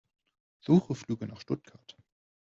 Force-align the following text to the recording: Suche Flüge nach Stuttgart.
Suche 0.61 0.95
Flüge 0.95 1.27
nach 1.27 1.41
Stuttgart. 1.41 1.95